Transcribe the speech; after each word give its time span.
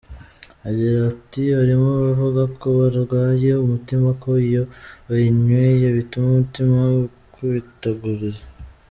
Agira 0.67 0.99
ati 1.13 1.41
“Harimo 1.57 1.89
abavuga 1.95 2.43
ko 2.59 2.67
barwaye 2.77 3.49
umutima 3.63 4.07
ko 4.21 4.29
iyo 4.47 4.63
bayinyweye 5.07 5.85
bituma 5.97 6.25
umutima 6.31 6.75
ukubitaguriza. 7.05 8.43